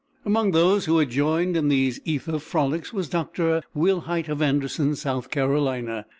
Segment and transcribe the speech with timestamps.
[0.25, 3.61] Among those who had joined in these ether frolics was Dr.
[3.75, 6.07] Wilhite of Anderson, South Carolina.